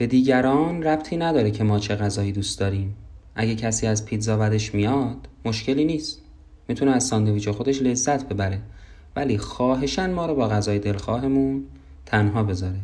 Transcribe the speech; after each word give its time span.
به 0.00 0.06
دیگران 0.06 0.82
ربطی 0.82 1.16
نداره 1.16 1.50
که 1.50 1.64
ما 1.64 1.78
چه 1.78 1.96
غذایی 1.96 2.32
دوست 2.32 2.58
داریم. 2.58 2.94
اگه 3.34 3.54
کسی 3.54 3.86
از 3.86 4.04
پیتزا 4.04 4.36
بدش 4.36 4.74
میاد 4.74 5.28
مشکلی 5.44 5.84
نیست. 5.84 6.20
می‌تونه 6.68 6.90
از 6.90 7.04
ساندویچ 7.04 7.48
خودش 7.48 7.82
لذت 7.82 8.28
ببره. 8.28 8.60
ولی 9.16 9.38
خواهشن 9.38 10.10
ما 10.10 10.26
رو 10.26 10.34
با 10.34 10.48
غذای 10.48 10.78
دلخواهمون 10.78 11.64
تنها 12.06 12.42
بذاره. 12.42 12.80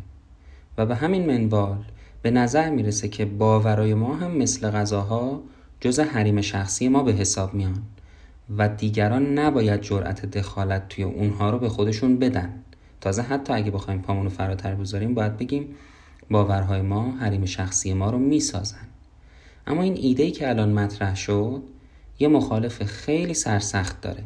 و 0.78 0.86
به 0.86 0.94
همین 0.94 1.26
منوال 1.26 1.78
به 2.22 2.30
نظر 2.30 2.70
می‌رسه 2.70 3.08
که 3.08 3.24
باورای 3.24 3.94
ما 3.94 4.16
هم 4.16 4.36
مثل 4.36 4.70
غذاها 4.70 5.42
جز 5.80 6.00
حریم 6.00 6.40
شخصی 6.40 6.88
ما 6.88 7.02
به 7.02 7.12
حساب 7.12 7.54
میان. 7.54 7.82
و 8.56 8.68
دیگران 8.68 9.38
نباید 9.38 9.80
جرأت 9.80 10.26
دخالت 10.26 10.88
توی 10.88 11.04
اونها 11.04 11.50
رو 11.50 11.58
به 11.58 11.68
خودشون 11.68 12.18
بدن. 12.18 12.50
تازه 13.00 13.22
حتی 13.22 13.52
اگه 13.52 13.70
بخوایم 13.70 14.00
پامونو 14.00 14.28
فراتر 14.28 14.74
بذاریم 14.74 15.14
باید 15.14 15.36
بگیم 15.36 15.74
باورهای 16.30 16.82
ما 16.82 17.10
حریم 17.10 17.44
شخصی 17.44 17.94
ما 17.94 18.10
رو 18.10 18.18
می‌سازن. 18.18 18.86
اما 19.66 19.82
این 19.82 19.96
ایده 19.96 20.30
که 20.30 20.48
الان 20.48 20.72
مطرح 20.72 21.16
شد 21.16 21.62
یه 22.18 22.28
مخالف 22.28 22.84
خیلی 22.84 23.34
سرسخت 23.34 24.00
داره 24.00 24.24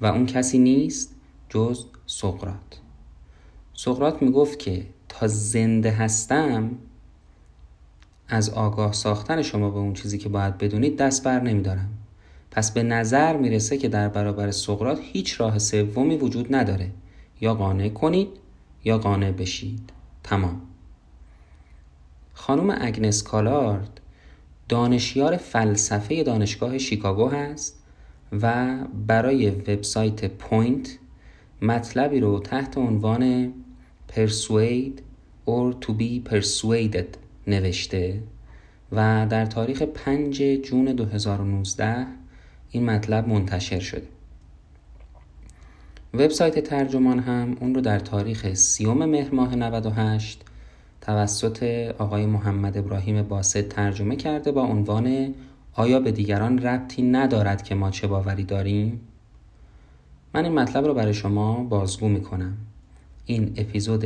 و 0.00 0.06
اون 0.06 0.26
کسی 0.26 0.58
نیست 0.58 1.16
جز 1.48 1.84
سقرات 2.06 2.80
سقرات 3.74 4.22
می‌گفت 4.22 4.58
که 4.58 4.86
تا 5.08 5.26
زنده 5.26 5.90
هستم 5.90 6.70
از 8.28 8.50
آگاه 8.50 8.92
ساختن 8.92 9.42
شما 9.42 9.70
به 9.70 9.78
اون 9.78 9.94
چیزی 9.94 10.18
که 10.18 10.28
باید 10.28 10.58
بدونید 10.58 10.96
دست 10.96 11.24
بر 11.24 11.40
نمیدارم. 11.40 11.88
پس 12.50 12.72
به 12.72 12.82
نظر 12.82 13.36
می‌رسه 13.36 13.78
که 13.78 13.88
در 13.88 14.08
برابر 14.08 14.50
سقرات 14.50 14.98
هیچ 15.02 15.40
راه 15.40 15.58
سومی 15.58 16.16
وجود 16.16 16.54
نداره. 16.54 16.90
یا 17.40 17.54
قانع 17.54 17.88
کنید 17.88 18.28
یا 18.84 18.98
قانع 18.98 19.32
بشید. 19.32 19.90
تمام. 20.24 20.62
خانم 22.40 22.76
اگنس 22.80 23.22
کالارد 23.22 24.00
دانشیار 24.68 25.36
فلسفه 25.36 26.22
دانشگاه 26.22 26.78
شیکاگو 26.78 27.28
هست 27.28 27.82
و 28.32 28.76
برای 29.06 29.50
وبسایت 29.50 30.24
Point 30.24 30.98
مطلبی 31.62 32.20
رو 32.20 32.38
تحت 32.38 32.78
عنوان 32.78 33.52
persuade 34.12 35.00
or 35.46 35.86
to 35.86 35.90
be 35.90 36.30
persuaded 36.30 37.16
نوشته 37.46 38.22
و 38.92 39.26
در 39.30 39.46
تاریخ 39.46 39.82
5 39.82 40.42
جون 40.42 40.84
2019 40.84 42.06
این 42.70 42.84
مطلب 42.84 43.28
منتشر 43.28 43.80
شده. 43.80 44.06
وبسایت 46.14 46.58
ترجمان 46.58 47.18
هم 47.18 47.56
اون 47.60 47.74
رو 47.74 47.80
در 47.80 47.98
تاریخ 47.98 48.54
سیوم 48.54 49.04
مهر 49.04 49.34
ماه 49.34 49.56
98 49.56 50.44
توسط 51.00 51.62
آقای 51.98 52.26
محمد 52.26 52.78
ابراهیم 52.78 53.22
باسط 53.22 53.68
ترجمه 53.68 54.16
کرده 54.16 54.52
با 54.52 54.62
عنوان 54.62 55.34
آیا 55.72 56.00
به 56.00 56.12
دیگران 56.12 56.58
ربطی 56.58 57.02
ندارد 57.02 57.62
که 57.62 57.74
ما 57.74 57.90
چه 57.90 58.06
باوری 58.06 58.44
داریم؟ 58.44 59.00
من 60.34 60.44
این 60.44 60.54
مطلب 60.54 60.84
رو 60.84 60.94
برای 60.94 61.14
شما 61.14 61.64
بازگو 61.64 62.08
می‌کنم 62.08 62.56
این 63.26 63.52
اپیزود 63.56 64.04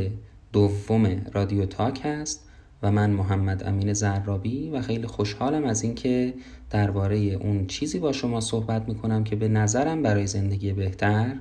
دوم 0.53 1.21
رادیو 1.33 1.65
تاک 1.65 2.01
هست 2.03 2.45
و 2.83 2.91
من 2.91 3.09
محمد 3.09 3.67
امین 3.67 3.93
زرابی 3.93 4.69
و 4.69 4.81
خیلی 4.81 5.07
خوشحالم 5.07 5.63
از 5.63 5.83
اینکه 5.83 6.33
درباره 6.69 7.17
اون 7.17 7.67
چیزی 7.67 7.99
با 7.99 8.11
شما 8.11 8.41
صحبت 8.41 8.87
می‌کنم 8.87 9.23
که 9.23 9.35
به 9.35 9.47
نظرم 9.47 10.01
برای 10.01 10.27
زندگی 10.27 10.73
بهتر 10.73 11.35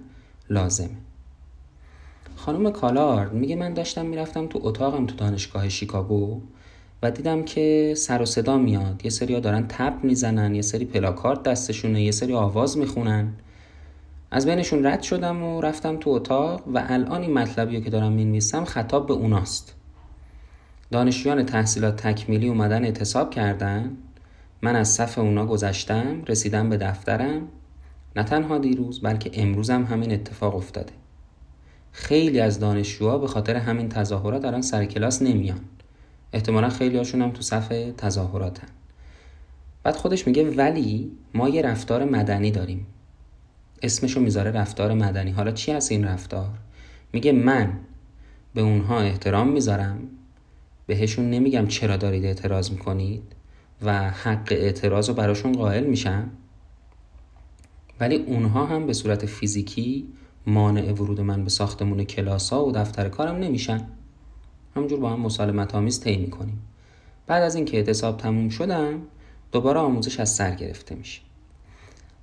لازمه 0.50 0.96
خانم 2.36 2.70
کالارد 2.70 3.32
میگه 3.32 3.56
من 3.56 3.74
داشتم 3.74 4.06
می‌رفتم 4.06 4.46
تو 4.46 4.60
اتاقم 4.62 5.06
تو 5.06 5.16
دانشگاه 5.16 5.68
شیکاگو 5.68 6.40
و 7.02 7.10
دیدم 7.10 7.42
که 7.42 7.94
سر 7.96 8.22
و 8.22 8.26
صدا 8.26 8.58
میاد. 8.58 9.00
یه 9.04 9.10
سری 9.10 9.34
ها 9.34 9.40
دارن 9.40 9.66
تپ 9.68 9.94
می‌زنن 10.02 10.54
یه 10.54 10.62
سری 10.62 10.84
پلاکارد 10.84 11.42
دستشونه 11.42 12.02
یه 12.02 12.10
سری 12.10 12.34
آواز 12.34 12.78
می‌خونن. 12.78 13.32
از 14.30 14.46
بینشون 14.46 14.86
رد 14.86 15.02
شدم 15.02 15.42
و 15.42 15.60
رفتم 15.60 15.96
تو 15.96 16.10
اتاق 16.10 16.62
و 16.74 16.84
الان 16.88 17.22
این 17.22 17.32
مطلبی 17.32 17.80
که 17.80 17.90
دارم 17.90 18.12
می‌نویسم 18.12 18.64
خطاب 18.64 19.06
به 19.06 19.14
اوناست. 19.14 19.74
دانشجویان 20.90 21.46
تحصیلات 21.46 21.96
تکمیلی 21.96 22.48
اومدن 22.48 22.84
اعتصاب 22.84 23.30
کردن. 23.30 23.96
من 24.62 24.76
از 24.76 24.88
صف 24.88 25.18
اونا 25.18 25.46
گذشتم 25.46 26.22
رسیدم 26.28 26.68
به 26.68 26.76
دفترم. 26.76 27.48
نه 28.16 28.22
تنها 28.22 28.58
دیروز 28.58 29.00
بلکه 29.00 29.30
امروزم 29.42 29.84
همین 29.84 30.12
اتفاق 30.12 30.56
افتاده. 30.56 30.92
خیلی 31.96 32.40
از 32.40 32.60
دانشجوها 32.60 33.18
به 33.18 33.26
خاطر 33.26 33.56
همین 33.56 33.88
تظاهرات 33.88 34.42
دارن 34.42 34.60
سر 34.60 34.84
کلاس 34.84 35.22
نمیان. 35.22 35.60
احتمالا 36.32 36.68
خیلی 36.68 36.96
هاشون 36.96 37.22
هم 37.22 37.30
تو 37.30 37.42
صف 37.42 37.68
تظاهراتن. 37.96 38.68
بعد 39.82 39.96
خودش 39.96 40.26
میگه 40.26 40.50
ولی 40.50 41.10
ما 41.34 41.48
یه 41.48 41.62
رفتار 41.62 42.04
مدنی 42.04 42.50
داریم. 42.50 42.86
اسمشو 43.82 44.20
می‌ذاره 44.20 44.50
رفتار 44.50 44.94
مدنی. 44.94 45.30
حالا 45.30 45.50
چی 45.50 45.72
هست 45.72 45.92
این 45.92 46.04
رفتار؟ 46.04 46.50
میگه 47.12 47.32
من 47.32 47.72
به 48.54 48.60
اونها 48.60 49.00
احترام 49.00 49.48
می‌ذارم. 49.48 49.98
بهشون 50.86 51.30
نمیگم 51.30 51.66
چرا 51.66 51.96
دارید 51.96 52.24
اعتراض 52.24 52.70
می‌کنید 52.70 53.22
و 53.82 54.10
حق 54.10 54.48
اعتراض 54.50 55.08
رو 55.08 55.14
براشون 55.14 55.52
قائل 55.52 55.84
میشم. 55.84 56.30
ولی 58.00 58.16
اونها 58.16 58.66
هم 58.66 58.86
به 58.86 58.92
صورت 58.92 59.26
فیزیکی 59.26 60.08
مانع 60.46 60.92
ورود 60.92 61.20
من 61.20 61.44
به 61.44 61.50
ساختمون 61.50 62.04
کلاس 62.04 62.50
ها 62.50 62.66
و 62.66 62.72
دفتر 62.72 63.08
کارم 63.08 63.36
نمیشن. 63.36 63.88
همجور 64.76 65.00
با 65.00 65.10
هم 65.10 65.20
مسالمت 65.20 65.74
آمیز 65.74 66.00
طی 66.00 66.16
می‌کنیم. 66.16 66.62
بعد 67.26 67.42
از 67.42 67.54
اینکه 67.54 67.76
اعتصاب 67.76 68.16
تموم 68.16 68.48
شدم 68.48 69.02
دوباره 69.52 69.80
آموزش 69.80 70.20
از 70.20 70.34
سر 70.34 70.54
گرفته 70.54 70.94
میشه. 70.94 71.20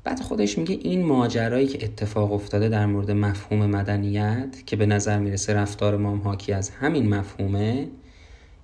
بعد 0.03 0.19
خودش 0.19 0.57
میگه 0.57 0.79
این 0.81 1.05
ماجرایی 1.05 1.67
که 1.67 1.85
اتفاق 1.85 2.33
افتاده 2.33 2.69
در 2.69 2.85
مورد 2.85 3.11
مفهوم 3.11 3.65
مدنیت 3.65 4.63
که 4.65 4.75
به 4.75 4.85
نظر 4.85 5.19
می‌رسه 5.19 5.53
رفتار 5.53 5.97
مام 5.97 6.21
حاکی 6.21 6.53
از 6.53 6.69
همین 6.69 7.09
مفهومه 7.09 7.87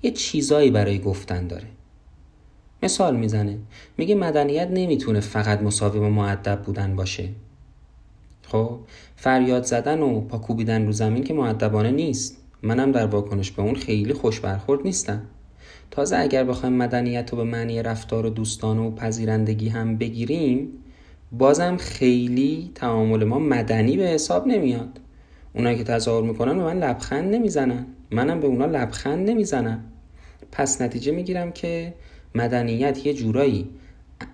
یه 0.04 0.12
چیزایی 0.12 0.72
برای 0.72 1.00
گفتن 1.00 1.48
داره. 1.48 1.68
مثال 2.84 3.16
می‌زنه. 3.16 3.58
میگه 3.98 4.16
مدنیت 4.16 4.68
نمی‌تونه 4.72 5.20
فقط 5.20 5.62
مساوی 5.62 6.00
با 6.00 6.10
معدب 6.10 6.62
بودن 6.62 6.96
باشه. 6.96 7.30
خب 8.52 8.80
فریاد 9.16 9.64
زدن 9.64 10.00
و 10.00 10.22
پا 10.22 10.38
کوبیدن 10.38 10.86
رو 10.86 10.92
زمین 10.92 11.24
که 11.24 11.34
معدبانه 11.34 11.92
نیست. 11.92 12.38
منم 12.62 12.92
در 12.92 13.06
واکنش 13.06 13.52
به 13.52 13.62
اون 13.62 13.76
خیلی 13.76 14.14
خوش 14.14 14.40
برخورد 14.40 14.82
نیستم. 14.84 15.22
تازه 15.92 16.18
اگر 16.18 16.44
بخوایم 16.44 16.76
مدنیت 16.76 17.30
رو 17.32 17.38
به 17.38 17.44
معنی 17.44 17.84
رفتار 17.84 18.26
و 18.26 18.30
دوستانه 18.30 18.82
و 18.82 18.92
پذیرندگی 18.92 19.70
هم 19.70 19.98
بگیریم 19.98 20.70
بازم 21.32 21.78
خیلی 21.78 22.72
تعامل 22.76 23.24
ما 23.24 23.40
مدنی 23.40 23.98
به 23.98 24.04
حساب 24.04 24.48
نمیاد. 24.48 25.00
اونایی 25.54 25.78
که 25.78 25.84
تظاهر 25.84 26.24
می‌کنن 26.24 26.58
به 26.58 26.64
من 26.64 26.80
لبخند 26.80 27.36
نمی‌زنن. 27.36 27.86
منم 28.12 28.40
به 28.40 28.48
اونا 28.48 28.66
لبخند 28.66 29.30
نمی‌زنم. 29.30 29.84
پس 30.52 30.82
نتیجه 30.82 31.12
می‌گیرم 31.12 31.52
که 31.52 31.94
مدنیت 32.36 33.06
یه 33.06 33.14
جورایی 33.14 33.70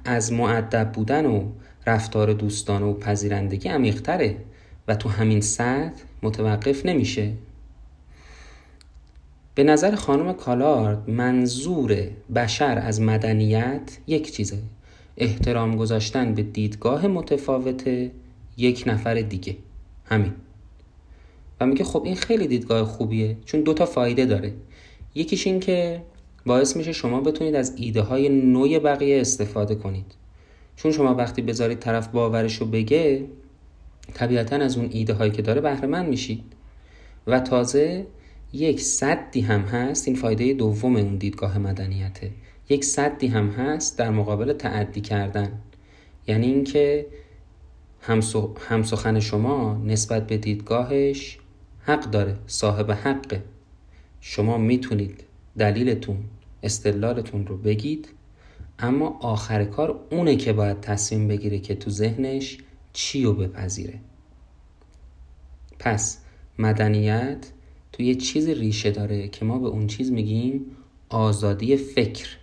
از 0.06 0.34
معدب 0.34 0.92
بودن 0.92 1.26
و 1.26 1.44
رفتار 1.88 2.34
دوستانه 2.34 2.86
و 2.86 2.94
پذیرندگی 2.94 3.70
عمیقتره 3.70 4.38
و 4.88 4.96
تو 4.96 5.10
همین 5.10 5.42
سطح 5.42 6.04
متوقف 6.24 6.86
نمیشه. 6.86 7.34
به 9.56 9.64
نظر 9.64 9.96
خانم 9.96 10.34
کالارد 10.34 11.10
منظور 11.10 11.96
بشر 12.36 12.80
از 12.80 13.02
مدنیت 13.02 13.98
یک 14.08 14.32
چیزه. 14.32 14.58
احترام 15.18 15.76
گذاشتن 15.76 16.34
به 16.34 16.44
دیدگاه 16.44 17.08
متفاوت 17.08 18.10
یک 18.58 18.84
نفر 18.88 19.14
دیگه. 19.14 19.58
همین. 20.06 20.34
و 21.62 21.66
میگه 21.66 21.84
خب 21.84 22.04
این 22.06 22.16
خیلی 22.16 22.48
دیدگاه 22.48 22.84
خوبیه 22.86 23.38
چون 23.46 23.62
دوتا 23.62 23.86
فایده 23.86 24.26
داره. 24.26 24.54
یکیش 25.16 25.48
این 25.48 25.60
که 25.60 26.02
باعث 26.46 26.78
میشه 26.78 26.92
شما 26.92 27.22
بتونید 27.22 27.56
از 27.56 27.74
ایده 27.76 28.02
های 28.02 28.30
نوع 28.30 28.80
بقیه 28.80 29.22
استفاده 29.22 29.76
کنید. 29.76 30.16
چون 30.76 30.92
شما 30.92 31.16
وقتی 31.16 31.42
بذارید 31.42 31.80
طرف 31.80 32.08
باورش 32.08 32.56
رو 32.56 32.66
بگه 32.66 33.26
طبیعتا 34.14 34.56
از 34.56 34.78
اون 34.78 34.90
ایده 34.92 35.14
هایی 35.14 35.32
که 35.32 35.42
داره 35.42 35.62
بهره 35.62 35.88
من 35.88 36.06
میشید. 36.06 36.44
و 37.28 37.40
تازه 37.40 38.06
یک 38.54 38.82
صدی 38.82 39.42
هم 39.42 39.62
هست 39.62 40.08
این 40.08 40.18
فایده 40.18 40.54
دوم 40.54 40.96
اون 40.96 41.16
دیدگاه 41.16 41.58
مدنیته. 41.58 42.32
یک 42.70 42.86
صدی 42.86 43.28
هم 43.28 43.50
هست 43.50 43.98
در 43.98 44.10
مقابل 44.10 44.54
تعدی 44.54 45.02
کردن. 45.02 45.52
یعنی 46.28 46.48
اینکه 46.48 47.06
همسخن 48.70 49.20
شما 49.20 49.82
نسبت 49.86 50.28
به 50.28 50.38
دیدگاهش 50.38 51.38
حق 51.80 52.12
داره 52.12 52.38
صاحب 52.48 52.92
حقه. 52.92 53.44
شما 54.22 54.58
می‌تونید 54.58 55.24
دلیلتون 55.58 56.18
استدلالتون 56.64 57.48
رو 57.48 57.58
بگید. 57.58 58.08
اما 58.84 59.18
آخر 59.22 59.66
کار 59.66 60.00
اونه 60.12 60.36
که 60.36 60.54
باید 60.54 60.80
تصمیم 60.80 61.28
بگیره 61.28 61.60
که 61.60 61.76
تو 61.76 61.90
ذهنش 61.90 62.58
چی 62.94 63.24
رو 63.24 63.34
بپذیره. 63.34 64.00
پس 65.80 66.18
مدنیت 66.60 67.52
تو 67.92 68.04
یه 68.04 68.16
چیزی 68.16 68.54
ریشه 68.54 68.92
داره 68.92 69.28
که 69.28 69.46
ما 69.46 69.60
به 69.60 69.68
اون 69.68 69.88
چیز 69.88 70.12
میگیم 70.12 70.66
آزادی 71.10 71.78
فکر. 71.78 72.38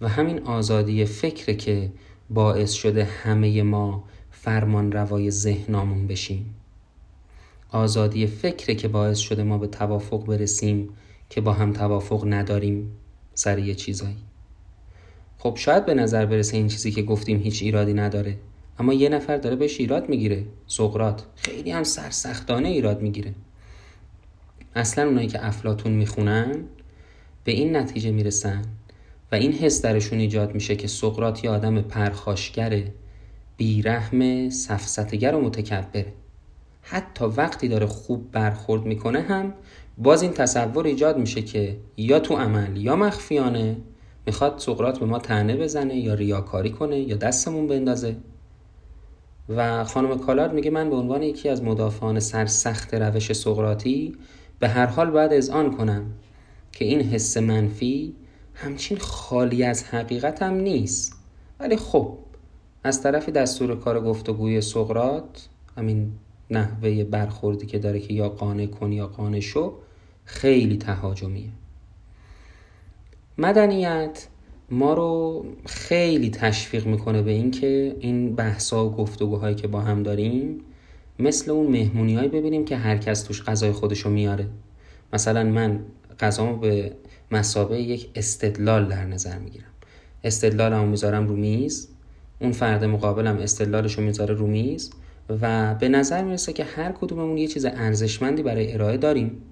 و 0.00 0.08
همین 0.08 0.38
آزادی 0.38 1.04
فکر 1.04 1.52
که 1.52 1.92
باعث 2.30 2.72
شده 2.72 3.04
همه 3.04 3.62
ما 3.62 4.04
فرمان 4.30 4.92
روای 4.92 5.30
ذهنامون 5.30 6.06
بشیم. 6.06 6.54
آزادی 7.70 8.26
فکر 8.26 8.74
که 8.74 8.88
باعث 8.88 9.18
شده 9.18 9.42
ما 9.42 9.58
به 9.58 9.66
توافق 9.66 10.26
برسیم 10.26 10.88
که 11.30 11.40
با 11.40 11.52
هم 11.52 11.72
توافق 11.72 12.24
نداریم 12.26 12.92
سر 13.34 13.58
یه 13.58 13.74
چیزایی. 13.74 14.29
خب 15.42 15.56
شاید 15.56 15.86
به 15.86 15.94
نظر 15.94 16.26
برسه 16.26 16.56
این 16.56 16.68
چیزی 16.68 16.90
که 16.90 17.02
گفتیم 17.02 17.38
هیچ 17.38 17.62
ایرادی 17.62 17.94
نداره. 17.94 18.36
اما 18.78 18.94
یه 18.94 19.08
نفر 19.08 19.36
داره 19.36 19.56
بهش 19.56 19.80
ایراد 19.80 20.08
می‌گیره. 20.08 20.44
سقرات 20.66 21.22
خیلی 21.36 21.70
هم 21.70 21.82
سرسختانه 21.82 22.68
ایراد 22.68 23.02
می‌گیره. 23.02 23.34
اصلا 24.74 25.06
اونایی 25.06 25.26
که 25.26 25.46
افلاتون 25.46 25.92
می‌خونن 25.92 26.64
به 27.44 27.52
این 27.52 27.76
نتیجه 27.76 28.10
می‌رسن 28.10 28.62
و 29.32 29.34
این 29.34 29.52
حس 29.52 29.82
درشون 29.82 30.18
ایجاد 30.18 30.54
میشه 30.54 30.76
که 30.76 30.88
سقرات 30.88 31.44
یه 31.44 31.50
آدم 31.50 31.80
پرخاشگر 31.80 32.82
بیرحم 33.56 34.48
سفستگر 34.48 35.34
و 35.34 35.40
متکبره 35.40 36.12
حتی 36.82 37.24
وقتی 37.24 37.68
داره 37.68 37.86
خوب 37.86 38.30
برخورد 38.32 38.84
می‌کنه 38.84 39.20
هم 39.20 39.54
باز 39.98 40.22
این 40.22 40.32
تصور 40.32 40.86
ایجاد 40.86 41.18
میشه 41.18 41.42
که 41.42 41.76
یا 41.96 42.20
تو 42.20 42.36
عمل 42.36 42.76
یا 42.76 42.96
مخفیانه 42.96 43.76
می‌خواد 44.30 44.58
سقرات 44.58 44.98
به 44.98 45.06
ما 45.06 45.18
تنه 45.18 45.56
بزنه 45.56 45.96
یا 45.96 46.14
ریاکاری 46.14 46.70
کنه 46.70 47.00
یا 47.00 47.16
دستمون 47.16 47.66
بندازه. 47.66 48.16
و 49.48 49.84
خانم 49.84 50.18
کالارد 50.18 50.52
میگه 50.52 50.70
من 50.70 50.90
به 50.90 50.96
عنوان 50.96 51.22
یکی 51.22 51.48
از 51.48 51.62
مدافعان 51.62 52.20
سرسخت 52.20 52.94
روش 52.94 53.32
سقراطی 53.32 54.16
به 54.58 54.68
هر 54.68 54.86
حال 54.86 55.10
باید 55.10 55.32
اذعان 55.32 55.76
کنم 55.76 56.06
که 56.72 56.84
این 56.84 57.00
حس 57.00 57.36
منفی 57.36 58.14
همچین 58.54 58.98
خالی 58.98 59.64
از 59.64 59.84
حقیقت 59.84 60.42
هم 60.42 60.54
نیست. 60.54 61.12
ولی 61.60 61.76
خب 61.76 62.18
از 62.84 63.02
طرف 63.02 63.28
دستور 63.28 63.76
کار 63.78 64.00
گفتگوی 64.00 64.60
سقرات 64.60 65.48
همین 65.76 66.12
نحوه 66.50 67.04
برخوردی 67.04 67.66
که 67.66 67.78
داره 67.78 68.00
که 68.00 68.14
یا 68.14 68.28
قانع 68.28 68.66
کن 68.66 68.92
یا 68.92 69.06
قانع 69.06 69.40
شو 69.40 69.74
خیلی 70.24 70.76
تهاجمیه. 70.76 71.50
مدنیت 73.40 74.26
ما 74.70 74.94
رو 74.94 75.44
خیلی 75.66 76.30
تشویق 76.30 76.86
می‌کنه 76.86 77.22
به 77.22 77.30
اینکه 77.30 77.96
این 78.00 78.34
بحثا 78.34 78.86
و 78.86 78.92
گفتگوهایی 78.92 79.54
که 79.54 79.68
با 79.68 79.80
هم 79.80 80.02
داریم 80.02 80.60
مثل 81.18 81.50
اون 81.50 81.66
مهمونی 81.66 82.14
هایی 82.14 82.28
ببینیم 82.28 82.64
که 82.64 82.76
هر 82.76 82.96
کس 82.96 83.22
توش 83.22 83.42
غذای 83.42 83.72
خودشو 83.72 84.10
میاره. 84.10 84.46
مثلا 85.12 85.44
من 85.44 85.80
غذامو 86.20 86.56
به 86.56 86.92
مسابه 87.30 87.80
یک 87.82 88.10
استدلال 88.14 88.88
در 88.88 89.04
نظر 89.04 89.38
می‌گیرم. 89.38 89.64
استدلالمو 90.24 90.86
می‌ذارم 90.86 91.28
رو 91.28 91.36
میز 91.36 91.88
اون 92.40 92.52
فرد 92.52 92.84
مقابلم 92.84 93.36
استدلالش 93.36 93.98
رو 93.98 94.04
می‌ذاره 94.04 94.34
رو 94.34 94.46
میز 94.46 94.90
و 95.40 95.74
به 95.74 95.88
نظر 95.88 96.24
می‌رسه 96.24 96.52
که 96.52 96.64
هر 96.64 96.92
کدوممون 96.92 97.38
یه 97.38 97.46
چیز 97.46 97.64
ارزشمندی 97.64 98.42
برای 98.42 98.72
ارائه 98.72 98.96
داریم. 98.96 99.42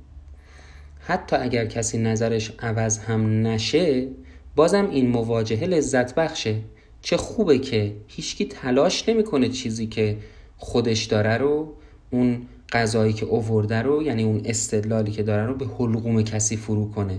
حتی 1.00 1.36
اگر 1.36 1.66
کسی 1.66 1.98
نظرش 1.98 2.52
عوض 2.58 2.98
هم 2.98 3.46
نشه 3.46 4.08
بازم 4.56 4.90
این 4.90 5.10
مواجهه 5.10 5.64
لذت 5.64 6.14
بخشه. 6.14 6.56
چه 7.02 7.16
خوبه 7.16 7.58
که 7.58 7.94
هیچکی 8.06 8.44
تلاش 8.44 9.08
نمی‌کنه 9.08 9.48
چیزی 9.48 9.86
که 9.86 10.16
خودش 10.56 11.04
داره 11.04 11.36
رو 11.36 11.72
اون 12.10 12.42
غذایی 12.72 13.12
که 13.12 13.26
اوورده 13.26 13.82
رو 13.82 14.02
یعنی 14.02 14.22
اون 14.22 14.40
استدلالی 14.44 15.10
که 15.10 15.22
داره 15.22 15.46
رو 15.46 15.54
به 15.54 15.66
حلقوم 15.66 16.22
کسی 16.22 16.56
فرو 16.56 16.90
کنه. 16.90 17.18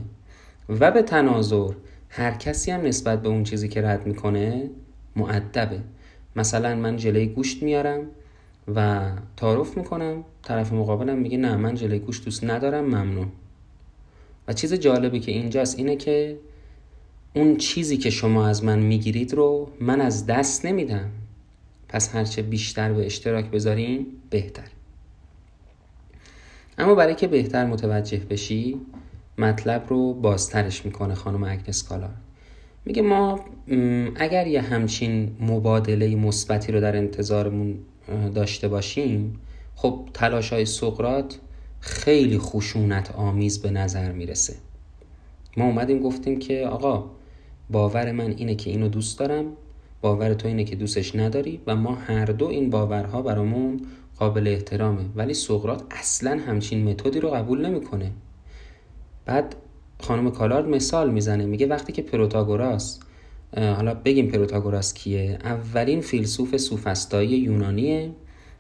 و 0.70 0.92
به 0.92 1.02
تناظر 1.02 1.72
هر 2.10 2.32
کسی 2.32 2.72
هم 2.72 2.82
نسبت 2.82 3.22
به 3.22 3.30
اون 3.30 3.44
چیزی 3.44 3.68
که 3.68 3.82
رد 3.82 4.08
می‌کنه 4.08 4.70
معدبه 5.16 5.80
مثلا 6.36 6.76
من 6.76 6.98
جلوی 6.98 7.26
گوشت 7.26 7.64
میارم 7.64 8.02
و 8.76 9.10
تعارف 9.38 9.78
می‌کنم. 9.78 10.24
طرف 10.44 10.74
مقابلم 10.74 11.18
میگه 11.18 11.38
نه 11.38 11.56
من 11.56 11.76
جلوی 11.76 12.00
گوشت 12.00 12.26
دوست 12.26 12.44
ندارم 12.44 12.86
ممنون. 12.86 13.28
و 14.50 14.54
چیز 14.54 14.74
جالبی 14.74 15.20
که 15.20 15.32
اینجاست 15.32 15.78
اینه 15.80 15.96
که 15.96 16.38
اون 17.36 17.58
چیزی 17.58 17.98
که 17.98 18.10
شما 18.10 18.48
از 18.48 18.64
من 18.64 18.80
می‌گیرید 18.80 19.34
رو 19.34 19.70
من 19.80 20.02
از 20.02 20.26
دست 20.26 20.66
نمیدم. 20.66 21.10
پس 21.90 22.16
هرچه 22.16 22.42
بیشتر 22.42 22.94
به 22.94 23.06
اشتراک 23.06 23.46
بذاریم 23.46 24.06
بهتر. 24.30 24.68
اما 26.78 26.96
برای 26.96 27.16
که 27.16 27.28
بهتر 27.28 27.66
متوجه 27.66 28.18
بشی 28.18 28.82
مطلب 29.38 29.86
رو 29.90 30.14
بازترش 30.14 30.86
می‌کنه 30.86 31.16
خانم 31.16 31.44
اگنس 31.44 31.84
کالار. 31.84 32.14
میگه 32.86 33.02
ما 33.02 33.46
اگر 34.16 34.48
یه 34.48 34.62
همچین 34.62 35.36
مبادله 35.40 36.16
مثبتی 36.16 36.72
رو 36.72 36.82
در 36.82 36.96
انتظارمون 36.96 37.80
داشته 38.36 38.68
باشیم 38.68 39.40
خب 39.76 40.10
تلاش 40.14 40.54
های 40.54 40.66
سقرات 40.66 41.40
خیلی 41.80 42.38
خشونت 42.38 43.12
آمیز 43.12 43.62
به 43.62 43.72
نظر 43.72 44.12
می‌رسه. 44.12 44.56
ما 45.58 45.66
اومدیم 45.66 46.00
گفتیم 46.00 46.40
که 46.40 46.68
آقا 46.68 47.06
باور 47.70 48.12
من 48.12 48.32
اینه 48.32 48.56
که 48.56 48.70
اینو 48.70 48.88
دوست 48.88 49.20
دارم 49.20 49.46
باور 50.02 50.34
تو 50.34 50.48
اینه 50.48 50.64
که 50.64 50.76
دوستش 50.76 51.16
نداری 51.16 51.62
و 51.68 51.76
ما 51.76 51.96
هر 51.96 52.26
دو 52.26 52.48
این 52.48 52.70
باورها 52.70 53.22
برامون 53.22 53.82
قابل 54.18 54.48
احترامه. 54.48 55.02
ولی 55.16 55.34
سقرات 55.34 55.84
اصلا 55.92 56.40
همچین 56.48 56.90
متدی 56.90 57.20
رو 57.20 57.30
قبول 57.30 57.66
نمی‌کنه. 57.66 58.12
بعد 59.26 59.56
خانم 60.00 60.32
کالارد 60.32 60.68
مثال 60.68 61.12
می‌زنه 61.12 61.46
میگه 61.46 61.68
وقتی 61.68 61.94
که 61.94 62.02
پروتاگوراس 62.02 63.00
حالا 63.58 63.94
بگیم 63.94 64.28
پروتاگوراس 64.28 64.94
کیه 64.94 65.40
اولین 65.44 66.02
فیلسوف 66.02 66.58
سوفستایی 66.58 67.30
یونانیه. 67.30 68.12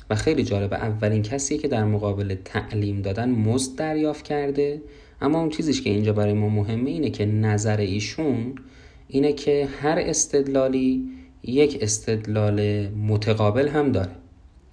و 0.09 0.15
خیلی 0.15 0.43
جالبه 0.43 0.75
اولین 0.75 1.21
کسیه 1.21 1.57
که 1.57 1.67
در 1.67 1.83
مقابل 1.83 2.35
تعلیم 2.45 3.01
دادن 3.01 3.29
مزد 3.29 3.75
دریافت 3.77 4.25
کرده. 4.25 4.81
اما 5.21 5.39
اون 5.39 5.49
چیزیش 5.49 5.81
که 5.81 5.89
اینجا 5.89 6.13
برای 6.13 6.33
ما 6.33 6.49
مهمه 6.49 6.89
اینه 6.89 7.09
که 7.09 7.25
نظر 7.25 7.77
ایشون 7.77 8.55
اینه 9.07 9.33
که 9.33 9.67
هر 9.81 9.99
استدلالی 9.99 11.09
یک 11.43 11.77
استدلال 11.81 12.87
متقابل 12.87 13.67
هم 13.67 13.91
داره. 13.91 14.11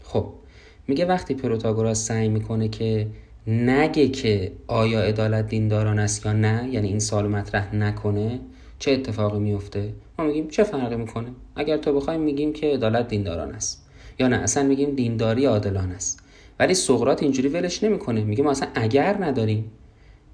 خب 0.02 0.26
میگه 0.88 1.04
وقتی 1.04 1.34
پروتاگوراس 1.34 2.06
سعی 2.06 2.28
می‌کنه 2.28 2.68
که 2.68 3.06
نگه 3.46 4.08
که 4.08 4.52
آیا 4.66 5.00
عدالت 5.02 5.48
دینداران 5.48 5.98
است 5.98 6.26
یا 6.26 6.32
نه 6.32 6.68
یعنی 6.72 6.88
این 6.88 6.98
سال 6.98 7.28
مطرح 7.28 7.74
نکنه 7.74 8.40
چه 8.78 8.90
اتفاقی 8.90 9.38
میفته 9.38 9.92
ما 10.18 10.24
میگیم 10.24 10.48
چه 10.48 10.64
فرقی 10.64 10.96
می‌کنه؟ 10.96 11.28
اگر 11.56 11.76
تو 11.76 11.92
بخوایم 11.92 12.20
میگیم 12.20 12.52
که 12.52 12.66
عدالت 12.66 13.08
دینداران 13.08 13.54
است. 13.54 13.85
یا 14.18 14.28
نه؟ 14.28 14.36
اصلا 14.36 14.62
میگیم 14.62 14.94
دینداری 14.94 15.44
عادلان 15.44 15.92
است. 15.92 16.22
ولی 16.58 16.74
سقراط 16.74 17.22
اینجوری 17.22 17.48
ولش 17.48 17.84
نمی‌کنه. 17.84 18.24
میگه 18.24 18.44
ما 18.44 18.50
اصلا 18.50 18.68
اگر 18.74 19.24
نداریم. 19.24 19.72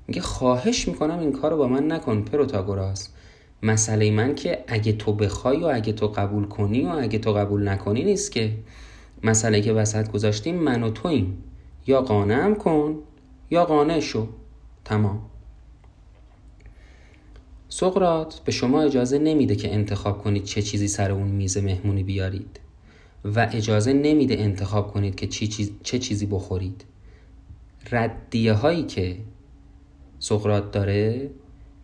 میگه 0.09 0.21
خواهش 0.21 0.89
می‌کنم 0.89 1.19
این 1.19 1.33
کارو 1.33 1.57
با 1.57 1.69
من 1.69 1.93
نکن 1.93 2.23
پروتاگوراس. 2.23 3.09
مسئله 3.63 4.11
من 4.11 4.35
که 4.35 4.65
اگه 4.69 4.93
تو 4.93 5.13
بخوای 5.13 5.57
و 5.57 5.67
اگه 5.67 5.93
تو 5.93 6.07
قبول 6.07 6.45
کنی 6.45 6.85
و 6.85 6.89
اگه 6.89 7.19
تو 7.19 7.33
قبول 7.33 7.69
نکنی 7.69 8.05
نیست 8.05 8.33
که. 8.33 8.53
مسئله 9.25 9.61
که 9.61 9.73
وسط 9.73 10.11
گذاشتیم 10.11 10.55
من 10.55 10.83
و 10.83 10.91
تویم 10.91 11.39
یا 11.87 12.01
قانعم 12.01 12.55
کن 12.55 12.99
یا 13.51 13.65
قانع 13.65 14.01
شو. 14.01 14.27
تمام. 14.85 15.21
سقرات 17.69 18.41
به 18.45 18.53
شما 18.53 18.83
اجازه 18.83 19.19
نمیده 19.19 19.57
که 19.57 19.75
انتخاب 19.75 20.23
کنید 20.23 20.45
چه 20.45 20.63
چیزی 20.63 20.89
سر 20.89 21.13
اون 21.13 21.29
میز 21.29 21.59
مهمونی 21.59 22.03
بیارید. 22.03 22.61
و 23.25 23.49
اجازه 23.53 23.93
نمیده 23.93 24.39
انتخاب 24.39 24.93
کنید 24.93 25.15
که 25.15 25.27
چه 25.83 25.99
چیزی 25.99 26.27
بخورید. 26.27 26.85
ردیه 27.91 28.53
هایی 28.53 28.83
که 28.83 29.17
سقرات 30.19 30.71
داره 30.71 31.31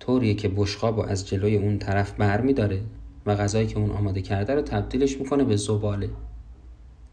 طوریه 0.01 0.35
که 0.35 0.49
بشقاب 0.49 0.99
و 0.99 1.03
از 1.03 1.29
جلوی 1.29 1.57
اون 1.57 1.79
طرف 1.79 2.13
بر 2.13 2.41
میداره 2.41 2.81
و 3.27 3.35
غذایی 3.35 3.67
که 3.67 3.79
اون 3.79 3.91
آماده 3.91 4.23
کرده 4.23 4.55
رو 4.55 4.63
تبدیلش 4.63 5.19
می‌کنه 5.21 5.45
به 5.45 5.57
زباله. 5.57 6.11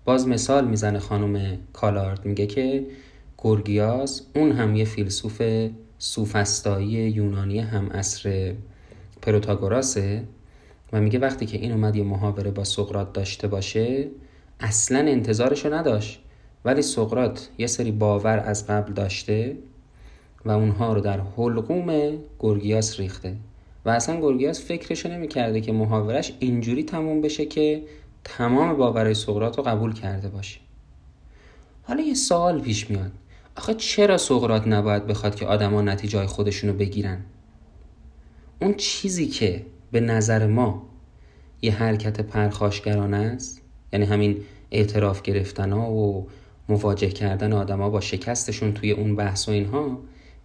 باز 0.06 0.28
مثال 0.28 0.68
می‌زنه 0.68 1.00
خانم 1.00 1.58
کالارد. 1.74 2.26
میگه 2.26 2.48
که 2.48 2.86
گورگیاس 3.38 4.22
اون 4.36 4.52
هم 4.52 4.76
یه 4.76 4.86
فیلسوف 4.86 5.42
سوفستایی 5.98 6.88
یونانی 6.88 7.60
هم 7.60 7.90
اصر 7.90 8.54
پروتاگوراسه. 9.22 10.24
و 10.94 11.02
میگه 11.02 11.20
وقتی 11.20 11.46
که 11.46 11.58
این 11.58 11.72
اومد 11.72 11.96
یه 11.96 12.04
محاوره 12.04 12.52
با 12.52 12.64
سقرات 12.64 13.14
داشته 13.14 13.48
باشه 13.48 14.08
اصلا 14.60 15.00
انتظارشو 15.00 15.74
نداشت. 15.74 16.22
ولی 16.66 16.82
سقرات 16.82 17.50
یه 17.58 17.68
سری 17.68 17.92
باور 17.92 18.40
از 18.40 18.68
قبل 18.68 18.94
داشته 18.94 19.58
و 20.46 20.52
اونها 20.52 20.94
رو 20.94 21.02
در 21.02 21.22
حلقوم 21.38 22.18
گرگیاس 22.40 23.00
ریخته. 23.00 23.36
و 23.86 23.90
اصلا 23.90 24.22
گرگیاس 24.22 24.66
فکرشو 24.66 25.10
نمی‌کرده 25.10 25.62
که 25.62 25.72
محاورش 25.72 26.34
اینجوری 26.40 26.84
تموم 26.84 27.22
بشه 27.22 27.46
که 27.46 27.84
تمام 28.24 28.78
باورهای 28.78 29.14
سقرات 29.14 29.58
رو 29.58 29.64
قبول 29.64 29.94
کرده 29.94 30.28
باشه. 30.28 30.60
حالا 31.84 32.04
یه 32.04 32.14
سوال 32.14 32.62
پیش 32.62 32.90
میاد. 32.90 33.12
آخه 33.58 33.74
چرا 33.74 34.18
سقرات 34.18 34.68
نباید 34.68 35.08
بخواد 35.08 35.36
که 35.36 35.46
آدما 35.46 35.82
نتیجه 35.82 36.26
خودشونو 36.26 36.74
بگیرن؟ 36.74 37.22
اون 38.62 38.74
چیزی 38.74 39.28
که 39.28 39.66
به 39.96 40.02
نظر 40.02 40.48
ما 40.48 40.82
یه 41.62 41.72
حرکت 41.72 42.22
پرخاشگرانه 42.22 43.18
است؟ 43.18 43.62
یعنی 43.94 44.06
همین 44.06 44.38
اعتراف 44.72 45.22
گرفتن 45.22 45.72
ها 45.72 45.92
و 45.92 46.28
مواجه 46.70 47.10
کردن 47.10 47.54
آدما 47.54 47.90
با 47.90 48.02
شکستشون 48.02 48.74
توی 48.74 48.92
اون 48.92 49.16
بحث 49.16 49.50
و 49.50 49.52
اینها 49.52 50.00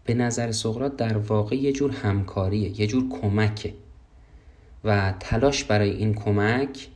به 0.04 0.14
نظر 0.14 0.52
سقرات 0.52 0.96
در 0.96 1.18
واقع 1.18 1.56
یه 1.56 1.72
جور 1.72 1.90
همکاریه 1.90 2.80
یه 2.80 2.86
جور 2.86 3.08
کمکه. 3.08 3.74
و 4.84 5.14
تلاش 5.20 5.64
برای 5.64 5.90
این 5.90 6.14
کمک 6.14 6.88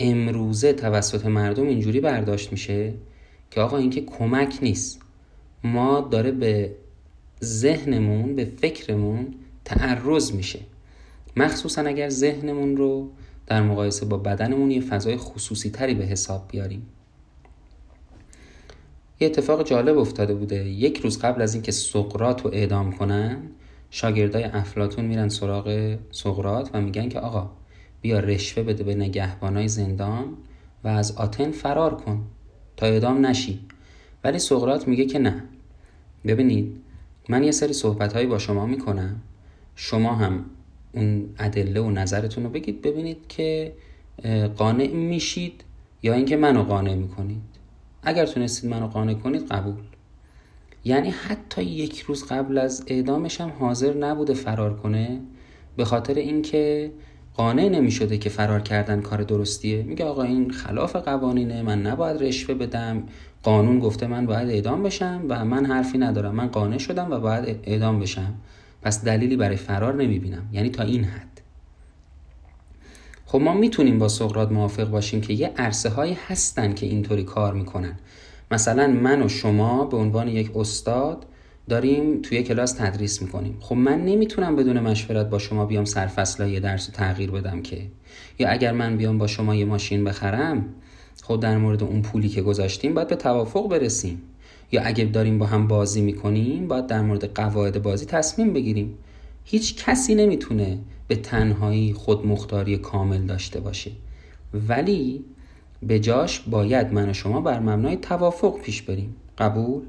امروزه 0.00 0.72
توسط 0.72 1.26
مردم 1.26 1.66
اینجوری 1.66 2.00
برداشت 2.00 2.52
میشه 2.52 2.94
که 3.50 3.60
آقا 3.60 3.76
اینکه 3.76 4.00
کمک 4.00 4.58
نیست. 4.62 5.00
ما 5.64 6.08
داره 6.10 6.30
به 6.30 6.74
ذهنمون 7.44 8.36
به 8.36 8.44
فکرمون 8.44 9.34
تعرض 9.64 10.32
میشه. 10.32 10.58
مخصوصا 11.38 11.82
اگر 11.82 12.08
ذهنمون 12.08 12.76
رو 12.76 13.10
در 13.46 13.62
مقایسه 13.62 14.06
با 14.06 14.16
بدنمون 14.16 14.70
یه 14.70 14.80
فضای 14.80 15.16
خصوصی 15.16 15.70
تری 15.70 15.94
به 15.94 16.04
حساب 16.04 16.48
بیاریم. 16.48 16.86
یه 19.20 19.26
اتفاق 19.26 19.66
جالب 19.66 19.98
افتاده 19.98 20.34
بوده. 20.34 20.68
یک 20.68 20.98
روز 20.98 21.18
قبل 21.18 21.42
از 21.42 21.54
اینکه 21.54 21.72
سقرات 21.72 22.42
رو 22.42 22.50
اعدام 22.54 22.92
کنن 22.92 23.36
شاگردای 23.90 24.44
افلاتون 24.44 25.04
میرن 25.04 25.28
سراغ 25.28 25.98
سقرات 26.10 26.70
و 26.74 26.80
میگن 26.80 27.08
که 27.08 27.20
آقا 27.20 27.50
بیا 28.00 28.20
رشوه 28.20 28.62
بده 28.62 28.84
به 28.84 28.94
نگهبانای 28.94 29.68
زندان 29.68 30.24
و 30.84 30.88
از 30.88 31.16
آتن 31.16 31.50
فرار 31.50 31.94
کن 31.94 32.24
تا 32.76 32.86
اعدام 32.86 33.26
نشی. 33.26 33.60
ولی 34.24 34.38
سقرات 34.38 34.88
میگه 34.88 35.04
که 35.04 35.18
نه. 35.18 35.44
ببینید 36.26 36.76
من 37.28 37.44
یه 37.44 37.50
سری 37.50 37.72
صحبت 37.72 38.16
با 38.16 38.38
شما 38.38 38.66
می‌کنم. 38.66 39.20
شما 39.74 40.14
هم 40.14 40.44
اون 40.92 41.28
ادله 41.38 41.80
و 41.80 41.90
نظرتون 41.90 42.44
رو 42.44 42.50
بگید 42.50 42.82
ببینید 42.82 43.18
که 43.28 43.72
قانع 44.56 44.86
میشید 44.86 45.64
یا 46.02 46.14
اینکه 46.14 46.36
منو 46.36 46.62
قانع 46.62 46.94
می‌کنید. 46.94 47.42
اگر 48.02 48.26
تونستید 48.26 48.70
منو 48.70 48.86
قانع 48.86 49.14
کنید 49.14 49.46
قبول. 49.46 49.74
یعنی 50.84 51.10
حتی 51.10 51.62
یک 51.62 52.00
روز 52.00 52.24
قبل 52.24 52.58
از 52.58 52.84
اعدامش 52.86 53.40
هم 53.40 53.52
حاضر 53.60 53.94
نبوده 53.94 54.34
فرار 54.34 54.76
کنه 54.76 55.20
به 55.76 55.84
خاطر 55.84 56.14
اینکه 56.14 56.90
قانع 57.34 57.68
نمی 57.68 57.90
که 57.90 58.30
فرار 58.30 58.60
کردن 58.60 59.00
کار 59.00 59.22
درستیه. 59.22 59.82
میگه 59.82 60.04
آقا 60.04 60.22
این 60.22 60.50
خلاف 60.50 60.96
قوانینه 60.96 61.62
من 61.62 61.82
نباید 61.82 62.22
رشوه 62.22 62.54
بدم. 62.54 63.02
قانون 63.42 63.78
گفته 63.78 64.06
من 64.06 64.26
باید 64.26 64.48
اعدام 64.48 64.82
بشم 64.82 65.24
و 65.28 65.44
من 65.44 65.66
حرفی 65.66 65.98
ندارم. 65.98 66.34
من 66.34 66.46
قانع 66.46 66.78
شدم 66.78 67.10
و 67.10 67.18
باید 67.18 67.60
اعدام 67.64 68.00
بشم. 68.00 68.34
پس 68.88 69.04
دلیلی 69.04 69.36
برای 69.36 69.56
فرار 69.56 69.94
نمی 69.94 70.18
بینم 70.18 70.48
یعنی 70.52 70.70
تا 70.70 70.82
این 70.82 71.04
حد. 71.04 71.40
خب 73.26 73.38
ما 73.38 73.54
می‌تونیم 73.54 73.98
با 73.98 74.08
سقرات 74.08 74.52
موافق 74.52 74.90
باشیم 74.90 75.20
که 75.20 75.32
یه 75.32 75.52
عرصه 75.56 75.88
هایی 75.88 76.16
هستن 76.28 76.74
که 76.74 76.86
اینطوری 76.86 77.24
کار 77.24 77.54
می‌کنن. 77.54 77.98
مثلا 78.50 78.86
من 78.86 79.22
و 79.22 79.28
شما 79.28 79.84
به 79.84 79.96
عنوان 79.96 80.28
یک 80.28 80.56
استاد 80.56 81.26
داریم 81.68 82.22
توی 82.22 82.42
کلاس 82.42 82.72
تدریس 82.72 83.22
می‌کنیم. 83.22 83.56
خب 83.60 83.76
من 83.76 84.04
نمی‌تونم 84.04 84.56
بدون 84.56 84.80
مشورت 84.80 85.30
با 85.30 85.38
شما 85.38 85.66
بیام 85.66 85.84
سرفصل 85.84 86.48
یه 86.48 86.60
درس 86.60 86.86
تغییر 86.86 87.30
بدم 87.30 87.62
که. 87.62 87.82
یا 88.38 88.48
اگر 88.48 88.72
من 88.72 88.96
بیام 88.96 89.18
با 89.18 89.26
شما 89.26 89.54
یه 89.54 89.64
ماشین 89.64 90.04
بخرم 90.04 90.64
خب 91.22 91.40
در 91.40 91.58
مورد 91.58 91.82
اون 91.82 92.02
پولی 92.02 92.28
که 92.28 92.42
گذاشتیم 92.42 92.94
باید 92.94 93.08
به 93.08 93.16
توافق 93.16 93.68
برسیم. 93.68 94.22
یا 94.72 94.82
اگر 94.82 95.04
داریم 95.04 95.38
با 95.38 95.46
هم 95.46 95.68
بازی 95.68 96.00
می‌کنیم 96.00 96.68
باید 96.68 96.86
در 96.86 97.02
مورد 97.02 97.24
قواعد 97.34 97.82
بازی 97.82 98.06
تصمیم 98.06 98.52
بگیریم. 98.52 98.94
هیچ 99.44 99.84
کسی 99.84 100.14
نمی‌تونه 100.14 100.78
به 101.08 101.16
تنهایی 101.16 101.92
خودمختاری 101.92 102.76
کامل 102.76 103.26
داشته 103.26 103.60
باشه. 103.60 103.90
ولی 104.68 105.24
به 105.82 106.00
جاش 106.00 106.40
باید 106.40 106.92
من 106.92 107.10
و 107.10 107.12
شما 107.12 107.40
بر 107.40 107.60
مبنای 107.60 107.96
توافق 107.96 108.60
پیش 108.60 108.82
بریم. 108.82 109.16
قبول؟ 109.38 109.82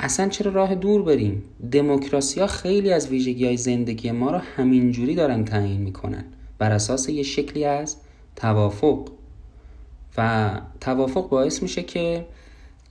اصلا 0.00 0.28
چرا 0.28 0.52
راه 0.52 0.74
دور 0.74 1.02
بریم؟ 1.02 1.42
دموکراسی 1.72 2.40
ها 2.40 2.46
خیلی 2.46 2.92
از 2.92 3.08
ویژگی 3.08 3.46
های 3.46 3.56
زندگی 3.56 4.10
ما 4.10 4.30
رو 4.30 4.38
همینجوری 4.38 5.14
دارن 5.14 5.44
تعیین 5.44 5.80
می‌کنن. 5.80 6.24
بر 6.58 6.72
اساس 6.72 7.08
یه 7.08 7.22
شکلی 7.22 7.64
از 7.64 7.96
توافق. 8.36 9.08
و 10.18 10.50
توافق 10.80 11.28
باعث 11.28 11.62
میشه 11.62 11.82
که 11.82 12.26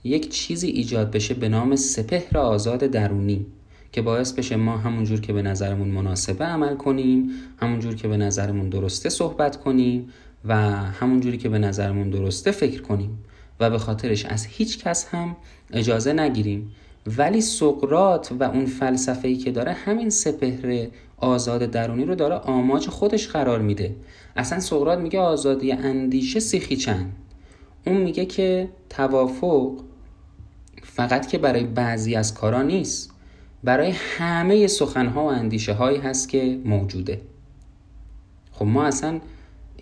یک 0.04 0.28
چیزی 0.28 0.68
ایجاد 0.68 1.10
بشه 1.10 1.34
به 1.34 1.48
نام 1.48 1.76
سپهر 1.76 2.38
آزاد 2.38 2.78
درونی 2.78 3.46
که 3.92 4.02
باعث 4.02 4.32
بشه 4.32 4.56
ما 4.56 4.76
همونجور 4.76 5.20
که 5.20 5.32
به 5.32 5.42
نظرمون 5.42 5.88
مناسبه 5.88 6.44
عمل 6.44 6.76
کنیم 6.76 7.30
همونجور 7.60 7.94
که 7.94 8.08
به 8.08 8.16
نظرمون 8.16 8.68
درسته 8.68 9.08
صحبت 9.08 9.56
کنیم 9.56 10.08
و 10.44 10.56
همونجوری 10.76 11.38
که 11.38 11.48
به 11.48 11.58
نظرمون 11.58 12.10
درسته 12.10 12.50
فکر 12.50 12.82
کنیم 12.82 13.18
و 13.60 13.70
به 13.70 13.78
خاطرش 13.78 14.24
از 14.24 14.46
هیچ 14.46 14.84
کس 14.84 15.06
هم 15.08 15.36
اجازه 15.72 16.12
نگیریم. 16.12 16.72
ولی 17.06 17.40
سقرات 17.40 18.32
و 18.40 18.42
اون 18.44 18.66
فلسفه 18.66 19.28
ای 19.28 19.36
که 19.36 19.50
داره 19.50 19.72
همین 19.72 20.10
سپهر 20.10 20.86
آزاد 21.16 21.62
درونی 21.70 22.04
رو 22.04 22.14
داره 22.14 22.34
آماج 22.34 22.88
خودش 22.88 23.28
قرار 23.28 23.58
میده. 23.58 23.96
اصلا 24.36 24.60
سقرات 24.60 24.98
میگه 24.98 25.18
آزادی 25.18 25.72
اندیشه 25.72 26.40
سیخی 26.40 26.76
چند؟ 26.76 27.12
اون 27.86 27.96
میگه 27.96 28.24
که 28.24 28.68
توافق 28.90 29.72
فقط 30.94 31.26
که 31.26 31.38
برای 31.38 31.64
بعضی 31.64 32.14
از 32.14 32.34
کارا 32.34 32.62
نیست. 32.62 33.10
برای 33.64 33.90
همه 33.90 34.66
سخنها 34.66 35.24
و 35.24 35.26
اندیشه 35.26 35.72
هایی 35.72 35.98
هست 35.98 36.28
که 36.28 36.58
موجوده. 36.64 37.20
خب 38.52 38.64
ما 38.64 38.84
اصلا 38.84 39.20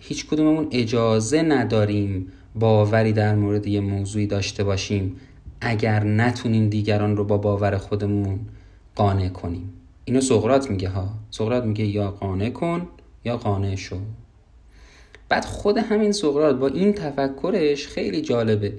هیچ 0.01 0.27
کدوممون 0.27 0.67
اجازه 0.71 1.41
نداریم 1.41 2.31
باوری 2.55 3.13
در 3.13 3.35
مورد 3.35 3.67
یه 3.67 3.79
موضوعی 3.79 4.27
داشته 4.27 4.63
باشیم 4.63 5.15
اگر 5.61 6.03
نتونیم 6.03 6.69
دیگران 6.69 7.17
رو 7.17 7.23
با 7.23 7.37
باور 7.37 7.77
خودمون 7.77 8.39
قانع 8.95 9.29
کنیم. 9.29 9.73
اینو 10.05 10.21
سقرات 10.21 10.69
میگه 10.69 10.89
ها. 10.89 11.09
سقرات 11.31 11.63
میگه 11.63 11.85
یا 11.85 12.11
قانع 12.11 12.49
کن 12.49 12.87
یا 13.25 13.37
قانع 13.37 13.75
شو. 13.75 13.97
بعد 15.29 15.45
خود 15.45 15.77
همین 15.77 16.11
سقرات 16.11 16.59
با 16.59 16.67
این 16.67 16.93
تفکرش 16.93 17.87
خیلی 17.87 18.21
جالبه. 18.21 18.73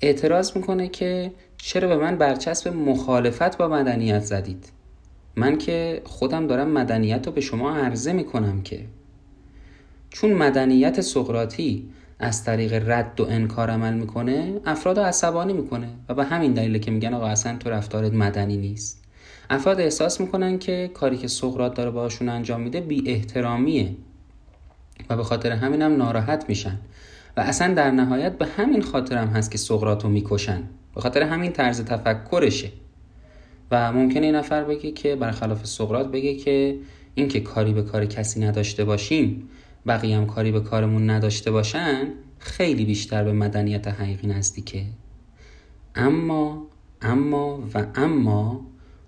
اعتراض 0.00 0.56
می‌کنه 0.56 0.88
که 0.88 1.32
چرا 1.62 1.88
به 1.88 1.96
من 1.96 2.18
برچسب 2.18 2.68
مخالفت 2.68 3.58
با 3.58 3.68
مدنیت 3.68 4.20
زدید؟ 4.20 4.72
من 5.36 5.58
که 5.58 6.02
خودم 6.04 6.46
دارم 6.46 6.70
مدنیت 6.70 7.26
رو 7.26 7.32
به 7.32 7.40
شما 7.40 7.76
عرضه 7.76 8.12
می‌کنم 8.12 8.62
که 8.62 8.86
چون 10.10 10.32
مدنیت 10.32 11.00
سقراطی 11.00 11.88
از 12.18 12.44
طریق 12.44 12.90
رد 12.90 13.20
و 13.20 13.26
انکار 13.28 13.70
عمل 13.70 13.94
می‌کنه 13.94 14.60
افراد 14.66 14.98
رو 14.98 15.04
عصبانی 15.04 15.52
می‌کنه 15.52 15.88
و 16.08 16.14
به 16.14 16.24
همین 16.24 16.52
دلیل 16.52 16.78
که 16.78 16.90
میگن 16.90 17.14
آقا 17.14 17.26
اصلا 17.26 17.56
تو 17.56 17.70
رفتارت 17.70 18.12
مدنی 18.12 18.56
نیست. 18.56 19.04
افراد 19.50 19.80
احساس 19.80 20.20
می‌کنن 20.20 20.58
که 20.58 20.90
کاری 20.94 21.16
که 21.16 21.28
سقراط 21.28 21.74
داره 21.74 21.90
باشون 21.90 22.28
انجام 22.28 22.60
میده 22.60 22.80
بی 22.80 23.10
احترامیه 23.10 23.96
و 25.10 25.16
به 25.16 25.22
خاطر 25.22 25.52
همین 25.52 25.82
هم 25.82 25.96
ناراحت 25.96 26.44
میشن. 26.48 26.78
و 27.36 27.40
اصلا 27.40 27.74
در 27.74 27.90
نهایت 27.90 28.38
به 28.38 28.46
همین 28.46 28.82
خاطر 28.82 29.16
هم 29.16 29.28
هست 29.28 29.50
که 29.50 29.58
سقراط 29.58 30.04
رو 30.04 30.10
می‌کشن. 30.10 30.62
به 30.94 31.00
خاطر 31.00 31.22
همین 31.22 31.52
طرز 31.52 31.84
تفکرشه. 31.84 32.72
و 33.70 33.92
ممکنه 33.92 34.26
این 34.26 34.34
نفر 34.34 34.64
بگه 34.64 34.90
که 34.90 35.16
برخلاف 35.16 35.66
سقراط 35.66 36.06
بگه 36.06 36.34
که 36.34 36.78
این 37.14 37.28
که 37.28 37.40
کاری 37.40 37.72
به 37.72 37.82
کار 37.82 38.06
کسی 38.06 38.40
نداشته 38.40 38.84
باشیم 38.84 39.48
بقیه 39.86 40.16
هم 40.16 40.26
کاری 40.26 40.52
به 40.52 40.60
کارمون 40.60 41.10
نداشته 41.10 41.50
باشن 41.50 42.08
خیلی 42.38 42.84
بیشتر 42.84 43.24
به 43.24 43.32
مدنیت 43.32 43.88
حقیقی 43.88 44.26
نزدیکه. 44.26 44.84
اما 45.94 46.66
اما 47.02 47.62
و 47.74 47.86
اما 47.94 48.66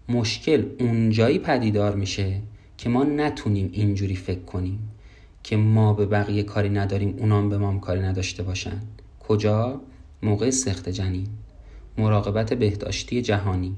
مشکل 0.09 0.65
اونجایی 0.81 1.39
پدیدار 1.39 1.97
میشه 1.97 2.41
که 2.79 2.89
ما 2.89 3.05
نتونیم 3.05 3.71
اینجوری 3.73 4.17
فکر 4.17 4.41
کنیم 4.41 4.79
که 5.43 5.57
ما 5.57 5.93
به 5.93 6.07
بقیه 6.07 6.43
کاری 6.43 6.69
نداریم 6.69 7.15
اونام 7.19 7.49
به 7.49 7.59
ما 7.59 7.79
کاری 7.79 8.01
نداشته 8.01 8.43
باشن. 8.43 8.81
کجا؟ 9.21 9.81
موقع 10.23 10.51
سخت 10.51 10.89
جنین. 10.89 11.27
مراقبت 11.99 12.53
بهداشتی 12.53 13.23
جهانی 13.23 13.77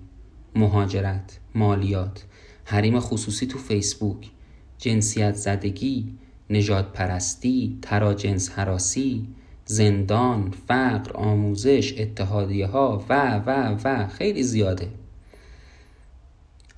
مهاجرت 0.55 1.39
مالیات 1.55 2.25
حریم 2.65 3.01
خصوصی 3.01 3.47
تو 3.47 3.59
فیسبوک 3.59 4.31
جنسیت 4.79 5.35
زدگی 5.35 6.15
نجات 6.51 6.93
پرستی، 6.93 7.79
تراجنس 7.83 8.51
حراسی، 8.51 9.29
زندان، 9.65 10.51
فقر، 10.69 11.13
آموزش، 11.13 11.95
اتحادیه 11.99 12.67
ها 12.67 13.05
و 13.09 13.43
و 13.47 13.77
و 13.85 14.09
خیلی 14.09 14.43
زیاده. 14.43 14.89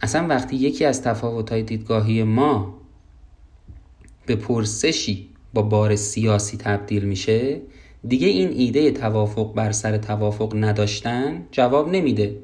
اصلا 0.02 0.26
وقتی 0.26 0.56
یکی 0.56 0.84
از 0.84 1.02
تفاوت 1.02 1.50
های 1.52 1.62
دیدگاهی 1.62 2.22
ما 2.22 2.80
به 4.26 4.36
پرسشی 4.36 5.28
با 5.54 5.62
بار 5.62 5.96
سیاسی 5.96 6.56
تبدیل 6.56 7.04
میشه 7.04 7.60
دیگه 8.08 8.28
این 8.28 8.50
ایده 8.50 8.90
توافق 8.90 9.54
بر 9.54 9.72
سر 9.72 9.96
توافق 9.96 10.52
نداشتن 10.56 11.46
جواب 11.50 11.88
نمیده. 11.88 12.36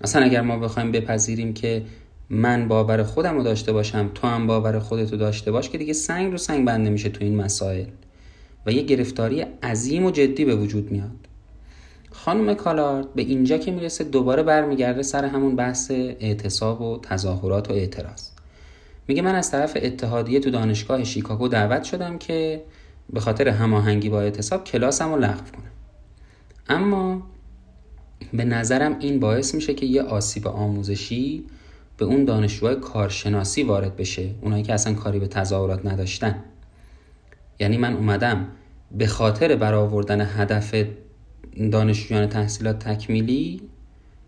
اصلا 0.00 0.22
اگر 0.22 0.40
ما 0.40 0.58
بخوایم 0.58 0.92
بپذیریم 0.92 1.54
که 1.54 1.82
من 2.30 2.68
باور 2.68 3.02
خودم 3.02 3.36
رو 3.36 3.42
داشته 3.42 3.72
باشم 3.72 4.10
تو 4.14 4.26
هم 4.26 4.46
باور 4.46 4.78
خودتو 4.78 5.16
داشته 5.16 5.52
باش 5.52 5.70
که 5.70 5.78
دیگه 5.78 5.92
سنگ 5.92 6.32
رو 6.32 6.38
سنگ 6.38 6.66
بنده 6.66 6.90
میشه 6.90 7.08
تو 7.08 7.24
این 7.24 7.36
مسائل. 7.36 7.86
و 8.66 8.72
یه 8.72 8.82
گرفتاری 8.82 9.40
عظیم 9.62 10.04
و 10.04 10.10
جدی 10.10 10.44
به 10.44 10.56
وجود 10.56 10.92
میاد. 10.92 11.10
خانم 12.10 12.54
کالارد 12.54 13.14
به 13.14 13.22
اینجا 13.22 13.58
که 13.58 13.70
می‌رسه 13.70 14.04
دوباره 14.04 14.42
برمیگرده 14.42 15.02
سر 15.02 15.24
همون 15.24 15.56
بحث 15.56 15.90
اعتصاب 15.90 16.80
و 16.80 16.98
تظاهرات 17.02 17.70
و 17.70 17.72
اعتراض. 17.72 18.28
میگه 19.08 19.22
من 19.22 19.34
از 19.34 19.50
طرف 19.50 19.76
اتحادیه 19.82 20.40
تو 20.40 20.50
دانشگاه 20.50 21.04
شیکاگو 21.04 21.48
دعوت 21.48 21.84
شدم 21.84 22.18
که 22.18 22.62
به 23.12 23.20
خاطر 23.20 23.48
هماهنگی 23.48 24.08
با 24.08 24.20
اعتصاب 24.20 24.64
کلاسم 24.64 25.12
رو 25.12 25.20
لغو 25.20 25.34
کنم. 25.34 25.70
اما 26.68 27.22
به 28.32 28.44
نظرم 28.44 28.96
این 28.98 29.20
باعث 29.20 29.54
میشه 29.54 29.74
که 29.74 29.86
یه 29.86 30.02
آسیب 30.02 30.48
آموزشی 30.48 31.44
به 31.96 32.04
اون 32.04 32.24
دانشجوهای 32.24 32.76
کارشناسی 32.76 33.62
وارد 33.62 33.96
بشه 33.96 34.30
اونایی 34.40 34.62
که 34.62 34.74
اصلا 34.74 34.94
کاری 34.94 35.18
به 35.18 35.26
تظاهرات 35.26 35.86
نداشتن. 35.86 36.44
یعنی 37.58 37.76
من 37.76 37.96
اومدم 37.96 38.46
به 38.92 39.06
خاطر 39.06 39.56
برآوردن 39.56 40.20
هدف 40.20 40.74
دانشجویان 41.72 42.26
تحصیلات 42.26 42.78
تکمیلی 42.78 43.60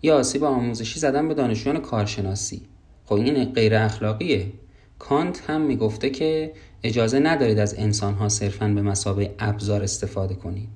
یا 0.03 0.19
آسیب 0.19 0.45
آموزشی 0.45 1.01
زدن 1.01 1.29
به 1.29 1.35
دانشجویان 1.35 1.81
کارشناسی. 1.81 2.63
خب 3.05 3.15
این 3.15 3.45
غیر 3.45 3.75
اخلاقیه. 3.75 4.47
کانت 5.09 5.51
هم 5.51 5.61
می‌گفته 5.61 6.11
که 6.11 6.53
اجازه 6.83 7.19
ندارید 7.19 7.59
از 7.59 7.75
انسان 7.79 8.15
ها 8.15 8.29
صرفا 8.29 8.69
به 8.69 8.83
مسابه 8.83 9.35
ابزار 9.39 9.83
استفاده 9.83 10.35
کنید. 10.35 10.69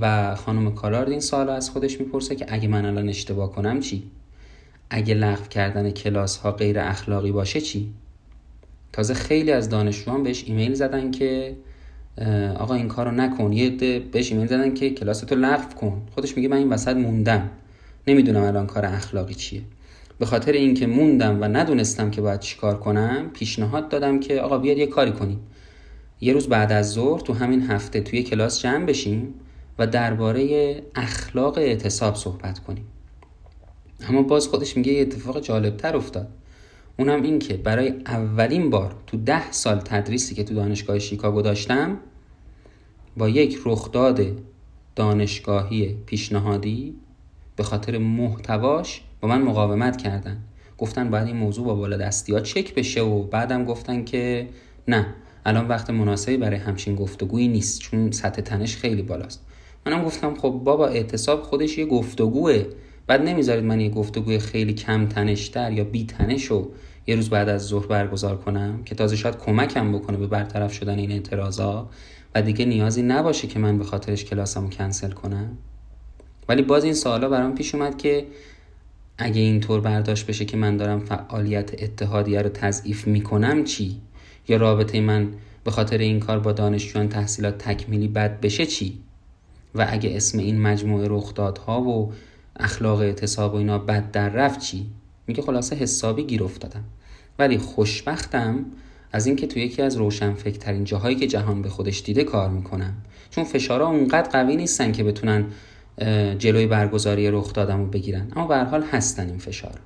و 0.00 0.34
خانم 0.34 0.74
کالارد 0.74 1.10
این 1.10 1.20
سال 1.20 1.48
از 1.48 1.70
خودش 1.70 2.00
می‌پرسه 2.00 2.36
که 2.36 2.46
اگه 2.48 2.68
من 2.68 2.84
الان 2.84 3.08
اشتباه 3.08 3.52
کنم 3.52 3.80
چی؟ 3.80 4.02
اگه 4.90 5.14
لغو 5.14 5.44
کردن 5.44 5.90
کلاس 5.90 6.36
ها 6.36 6.52
غیر 6.52 6.78
اخلاقی 6.78 7.32
باشه 7.32 7.60
چی؟ 7.60 7.92
تازه 8.92 9.14
خیلی 9.14 9.52
از 9.52 9.68
دانشجوان 9.68 10.22
بهش 10.22 10.44
ایمیل 10.46 10.74
زدن 10.74 11.10
که 11.10 11.56
آقا 12.58 12.74
این 12.74 12.88
کارو 12.88 13.10
نکن. 13.10 13.52
یه 13.52 13.66
عده 13.66 13.98
بهش 13.98 14.32
ایمیل 14.32 14.46
زدن 14.46 14.74
که 14.74 14.90
کلاستو 14.90 15.34
لغو 15.34 15.74
کن. 15.74 16.02
خودش 16.14 16.36
میگه 16.36 16.48
من 16.48 16.56
این 16.56 16.68
وسط 16.68 16.96
موندم. 16.96 17.50
نمی‌دونم 18.06 18.42
الان 18.42 18.66
کار 18.66 18.86
اخلاقی 18.86 19.34
چیه. 19.34 19.62
به 20.18 20.26
خاطر 20.26 20.52
اینکه 20.52 20.86
موندم 20.86 21.42
و 21.42 21.44
ندونستم 21.44 22.10
که 22.10 22.20
باید 22.20 22.40
چیکار 22.40 22.78
کنم 22.78 23.30
پیشنهاد 23.32 23.88
دادم 23.88 24.20
که 24.20 24.40
آقا 24.40 24.58
بیاد 24.58 24.78
یه 24.78 24.86
کاری 24.86 25.12
کنیم. 25.12 25.40
یه 26.20 26.32
روز 26.32 26.48
بعد 26.48 26.72
از 26.72 26.92
ظهر 26.92 27.20
تو 27.20 27.32
همین 27.32 27.62
هفته 27.62 28.00
توی 28.00 28.22
کلاس 28.22 28.60
جمع 28.60 28.84
بشیم 28.84 29.34
و 29.78 29.86
درباره 29.86 30.82
اخلاق 30.94 31.58
اعتصاب 31.58 32.14
صحبت 32.14 32.58
کنیم. 32.58 32.84
اما 34.08 34.22
باز 34.22 34.48
خودش 34.48 34.76
میگه 34.76 34.92
یه 34.92 35.02
اتفاق 35.02 35.40
جالبتر 35.40 35.96
افتاد. 35.96 36.28
اونم 36.98 37.22
این 37.22 37.38
که 37.38 37.54
برای 37.54 37.88
اولین 38.06 38.70
بار 38.70 38.94
تو 39.06 39.16
ده 39.16 39.52
سال 39.52 39.78
تدریسی 39.78 40.34
که 40.34 40.44
تو 40.44 40.54
دانشگاه 40.54 40.98
شیکاگو 40.98 41.42
داشتم 41.42 41.98
با 43.16 43.28
یک 43.28 43.58
رخداد 43.64 44.20
دانشگاهی 44.96 45.96
پیشنهادی 46.06 46.94
به 47.56 47.62
خاطر 47.62 47.98
محتواش 47.98 49.02
من 49.26 49.42
مقاومت 49.42 49.96
کردن. 49.96 50.36
گفتن 50.78 51.10
باید 51.10 51.26
این 51.26 51.36
موضوع 51.36 51.64
با 51.64 51.74
بالا 51.74 51.96
دستی 51.96 52.32
ها 52.32 52.40
چک 52.40 52.74
بشه 52.74 53.00
و 53.00 53.22
بعدم 53.22 53.64
گفتن 53.64 54.04
که 54.04 54.48
نه 54.88 55.06
الان 55.46 55.68
وقت 55.68 55.90
مناسبی 55.90 56.36
برای 56.36 56.58
همچین 56.58 56.94
گفتگویی 56.94 57.48
نیست 57.48 57.80
چون 57.80 58.10
سطح 58.10 58.42
تنش 58.42 58.76
خیلی 58.76 59.02
بالاست. 59.02 59.46
منم 59.86 60.04
گفتم 60.04 60.34
خب 60.34 60.60
بابا 60.64 60.86
اعتصاب 60.86 61.42
خودش 61.42 61.78
یه 61.78 61.86
گفتگوه. 61.86 62.64
بعد 63.06 63.22
نمی‌ذارید 63.22 63.64
من 63.64 63.80
یه 63.80 63.90
گفتگوی 63.90 64.38
خیلی 64.38 64.74
کم 64.74 65.06
تنشتر 65.06 65.72
یا 65.72 65.84
بی 65.84 66.06
تنش 66.06 66.44
رو 66.44 66.70
یه 67.06 67.16
روز 67.16 67.30
بعد 67.30 67.48
از 67.48 67.66
ظهر 67.66 67.86
برگزار 67.86 68.36
کنم 68.36 68.82
که 68.84 68.94
تازه 68.94 69.16
شاید 69.16 69.38
کمکم 69.38 69.92
بکنه 69.92 70.16
به 70.16 70.26
برطرف 70.26 70.72
شدن 70.72 70.98
این 70.98 71.12
اعتراضا 71.12 71.88
و 72.34 72.42
دیگه 72.42 72.64
نیازی 72.64 73.02
نباشه 73.02 73.48
که 73.48 73.58
من 73.58 73.78
به 73.78 73.84
خاطرش 73.84 74.24
کلاسمو 74.24 74.70
کنسل 74.70 75.10
کنم. 75.10 75.58
ولی 76.48 76.62
باز 76.62 76.84
این 76.84 76.94
سوالا 76.94 77.28
برام 77.28 77.54
پیش 77.54 77.74
اومد 77.74 77.98
که 77.98 78.26
اگه 79.18 79.40
اینطور 79.40 79.80
برداشت 79.80 80.26
بشه 80.26 80.44
که 80.44 80.56
من 80.56 80.76
دارم 80.76 81.00
فعالیت 81.00 81.82
اتحادیه 81.82 82.42
رو 82.42 82.48
تضعیف 82.48 83.06
می‌کنم 83.06 83.64
چی؟ 83.64 84.00
یا 84.48 84.56
رابطه 84.56 85.00
من 85.00 85.28
به 85.64 85.70
خاطر 85.70 85.98
این 85.98 86.20
کار 86.20 86.38
با 86.38 86.52
دانشجویان 86.52 87.08
تحصیلات 87.08 87.58
تکمیلی 87.58 88.08
بد 88.08 88.40
بشه 88.40 88.66
چی؟ 88.66 88.98
و 89.74 89.86
اگه 89.90 90.16
اسم 90.16 90.38
این 90.38 90.60
مجموعه 90.60 91.08
رخدادها 91.08 91.80
و 91.80 92.12
اخلاق 92.56 93.00
اعتصاب 93.00 93.54
و 93.54 93.56
اینا 93.56 93.78
بد 93.78 94.10
در 94.10 94.28
رفت 94.28 94.60
چی؟ 94.60 94.86
میگه 95.26 95.42
خلاصه 95.42 95.76
حسابی 95.76 96.24
گیر 96.24 96.44
افتادم. 96.44 96.84
ولی 97.38 97.58
خوشبختم 97.58 98.64
از 99.12 99.26
اینکه 99.26 99.46
تو 99.46 99.58
یکی 99.58 99.82
از 99.82 99.96
روشنفکرترین 99.96 100.84
جاهایی 100.84 101.16
که 101.16 101.26
جهان 101.26 101.62
به 101.62 101.68
خودش 101.68 102.02
دیده 102.02 102.24
کار 102.24 102.50
می‌کنم. 102.50 102.94
چون 103.30 103.44
فشارها 103.44 103.88
اونقدر 103.88 104.30
قوی 104.30 104.56
نیستن 104.56 104.92
که 104.92 105.04
بتونن 105.04 105.44
جلوی 106.38 106.66
برگزاری 106.66 107.30
رخ 107.30 107.52
دادم 107.52 107.78
رو 107.80 107.86
بگیرن. 107.86 108.32
اما 108.36 108.46
به 108.46 108.58
حال 108.58 108.82
هستن 108.82 109.28
این 109.28 109.38
فشار. 109.38 109.80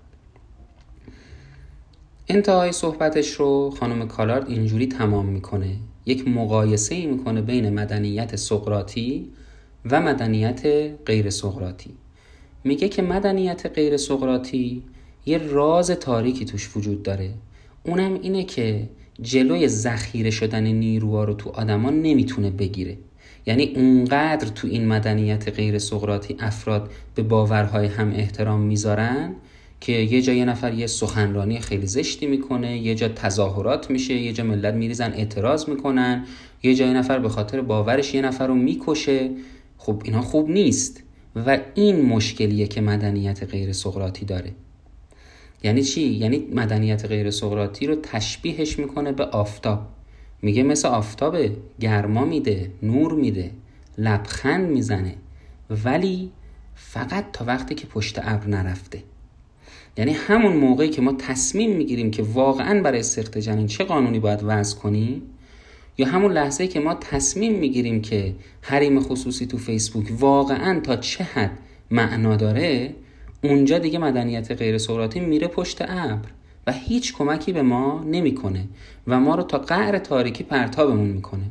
انتهای 2.28 2.72
صحبتش 2.72 3.30
رو 3.30 3.74
خانم 3.80 4.08
کالارد 4.08 4.50
اینجوری 4.50 4.86
تمام 4.86 5.26
می‌کنه. 5.26 5.76
یک 6.06 6.28
مقایسه 6.28 6.94
ای 6.94 7.06
می‌کنه 7.06 7.42
بین 7.42 7.70
مدنیت 7.70 8.36
سقراطی 8.36 9.28
و 9.90 10.00
مدنیت 10.00 10.90
غیر 11.06 11.30
سقراطی. 11.30 11.90
میگه 12.64 12.88
که 12.88 13.02
مدنیت 13.02 13.66
غیر 13.66 13.96
سقراطی 13.96 14.82
یه 15.26 15.38
راز 15.38 15.90
تاریکی 15.90 16.44
توش 16.44 16.76
وجود 16.76 17.02
داره. 17.02 17.30
اونم 17.84 18.14
اینه 18.22 18.44
که 18.44 18.88
جلوی 19.22 19.68
ذخیره 19.68 20.30
شدن 20.30 20.64
نیروها 20.64 21.24
رو 21.24 21.34
تو 21.34 21.50
آدمان 21.50 22.02
نمی‌تونه 22.02 22.50
بگیره. 22.50 22.98
یعنی 23.46 23.72
اونقدر 23.76 24.48
تو 24.48 24.68
این 24.68 24.88
مدنیت 24.88 25.48
غیر 25.48 25.78
سقراطی 25.78 26.36
افراد 26.38 26.90
به 27.14 27.22
باورهای 27.22 27.86
هم 27.86 28.12
احترام 28.12 28.60
می‌ذارن 28.60 29.34
که 29.80 29.92
یه 29.92 30.22
جا 30.22 30.32
یه 30.32 30.44
نفر 30.44 30.74
یه 30.74 30.86
سخنرانی 30.86 31.60
خیلی 31.60 31.86
زشتی 31.86 32.26
می‌کنه 32.26 32.78
یه 32.78 32.94
جا 32.94 33.08
تظاهرات 33.08 33.90
میشه 33.90 34.14
یه 34.14 34.32
جا 34.32 34.44
ملت 34.44 34.74
میریزن 34.74 35.12
اعتراض 35.12 35.68
می‌کنن 35.68 36.24
یه 36.62 36.74
جا 36.74 36.86
یه 36.86 36.92
نفر 36.92 37.18
به 37.18 37.28
خاطر 37.28 37.60
باورش 37.60 38.14
یه 38.14 38.22
نفر 38.22 38.46
رو 38.46 38.54
می‌کشه. 38.54 39.30
خب 39.78 40.02
اینا 40.04 40.20
خوب 40.20 40.50
نیست 40.50 41.02
و 41.36 41.58
این 41.74 42.02
مشکلیه 42.02 42.66
که 42.66 42.80
مدنیت 42.80 43.44
غیر 43.44 43.72
سقراطی 43.72 44.24
داره. 44.24 44.52
یعنی 45.62 45.82
چی؟ 45.82 46.02
یعنی 46.02 46.46
مدنیت 46.54 47.06
غیر 47.06 47.30
سقراطی 47.30 47.86
رو 47.86 47.94
تشبیهش 48.02 48.78
می‌کنه 48.78 49.12
به 49.12 49.24
آفتاب. 49.24 49.86
میگه 50.42 50.62
مثل 50.62 50.88
آفتابه 50.88 51.56
گرما 51.80 52.24
میده 52.24 52.70
نور 52.82 53.12
میده 53.12 53.50
لبخند 53.98 54.70
می‌زنه. 54.70 55.14
ولی 55.84 56.30
فقط 56.74 57.24
تا 57.32 57.44
وقتی 57.44 57.74
که 57.74 57.86
پشت 57.86 58.18
ابر 58.22 58.46
نرفته. 58.46 59.02
یعنی 59.96 60.12
همون 60.12 60.56
موقعی 60.56 60.88
که 60.88 61.02
ما 61.02 61.12
تصمیم 61.12 61.76
می‌گیریم 61.76 62.10
که 62.10 62.22
واقعا 62.22 62.82
برای 62.82 63.02
سخت 63.02 63.38
جنین 63.38 63.66
چه 63.66 63.84
قانونی 63.84 64.18
باید 64.18 64.40
وضع 64.42 64.78
کنیم 64.78 65.22
یا 65.98 66.06
همون 66.06 66.32
لحظه 66.32 66.66
که 66.66 66.80
ما 66.80 66.94
تصمیم 66.94 67.58
می‌گیریم 67.58 68.02
که 68.02 68.34
حریم 68.62 69.00
خصوصی 69.00 69.46
تو 69.46 69.58
فیسبوک 69.58 70.06
واقعا 70.18 70.80
تا 70.80 70.96
چه 70.96 71.24
حد 71.24 71.58
معنا 71.90 72.36
داره 72.36 72.94
اونجا 73.44 73.78
دیگه 73.78 73.98
مدنیت 73.98 74.52
غیر 74.52 74.78
سقراطی 74.78 75.20
میره 75.20 75.46
پشت 75.46 75.82
ابر. 75.82 76.28
و 76.66 76.72
هیچ 76.72 77.14
کمکی 77.14 77.52
به 77.52 77.62
ما 77.62 78.04
نمی‌کنه 78.06 78.68
و 79.06 79.20
ما 79.20 79.34
رو 79.34 79.42
تا 79.42 79.58
قعر 79.58 79.98
تاریکی 79.98 80.44
پرتابمون 80.44 81.08
می‌کنه. 81.08 81.44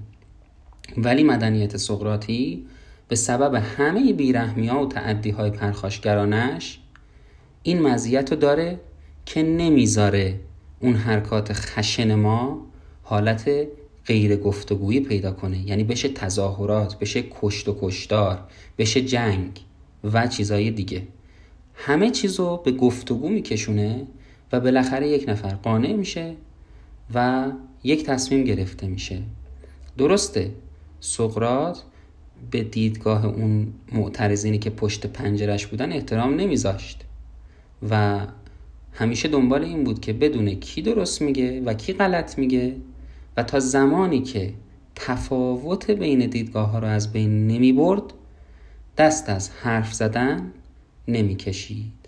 ولی 0.97 1.23
مدنیت 1.23 1.77
سقراطی 1.77 2.65
به 3.07 3.15
سبب 3.15 3.55
همه 3.55 4.13
بیرحمی 4.13 4.67
ها 4.67 4.85
و 4.85 4.87
تعدی 4.87 5.29
های 5.29 5.51
پرخاشگرانش 5.51 6.79
این 7.63 7.81
مزیت 7.81 8.31
رو 8.31 8.37
داره 8.37 8.79
که 9.25 9.43
نمی‌ذاره 9.43 10.39
اون 10.79 10.93
حرکات 10.93 11.53
خشن 11.53 12.15
ما 12.15 12.65
حالت 13.03 13.49
غیر 14.05 14.35
گفتگویی 14.35 14.99
پیدا 14.99 15.31
کنه. 15.31 15.69
یعنی 15.69 15.83
بشه 15.83 16.09
تظاهرات 16.09 16.99
بشه 16.99 17.23
کشت 17.41 17.67
و 17.69 17.77
کشتار 17.81 18.39
بشه 18.77 19.01
جنگ 19.01 19.59
و 20.03 20.27
چیزای 20.27 20.71
دیگه. 20.71 21.07
همه 21.75 22.11
چیز 22.11 22.39
رو 22.39 22.61
به 22.65 22.71
گفتگو 22.71 23.29
میکشونه 23.29 24.07
و 24.51 24.59
بالاخره 24.59 25.07
یک 25.07 25.29
نفر 25.29 25.49
قانع 25.49 25.93
میشه 25.93 26.35
و 27.13 27.45
یک 27.83 28.03
تصمیم 28.05 28.43
گرفته 28.43 28.87
میشه. 28.87 29.21
درسته 29.97 30.51
سقرات 30.99 31.83
به 32.51 32.63
دیدگاه 32.63 33.25
اون 33.25 33.73
معترضینی 33.91 34.59
که 34.59 34.69
پشت 34.69 35.05
پنجرش 35.05 35.67
بودن 35.67 35.91
احترام 35.91 36.35
نمیذاشت 36.35 37.05
و 37.89 38.19
همیشه 38.93 39.27
دنبال 39.27 39.63
این 39.63 39.83
بود 39.83 39.99
که 39.99 40.13
بدونه 40.13 40.55
کی 40.55 40.81
درست 40.81 41.21
میگه 41.21 41.61
و 41.61 41.73
کی 41.73 41.93
غلط 41.93 42.37
میگه 42.37 42.75
و 43.37 43.43
تا 43.43 43.59
زمانی 43.59 44.21
که 44.21 44.53
تفاوت 44.95 45.91
بین 45.91 46.19
دیدگاه 46.19 46.69
ها 46.69 46.79
رو 46.79 46.87
از 46.87 47.11
بین 47.11 47.47
نمی 47.47 47.73
برد 47.73 48.03
دست 48.97 49.29
از 49.29 49.49
حرف 49.49 49.93
زدن 49.93 50.51
نمی 51.07 51.35
کشید 51.35 51.98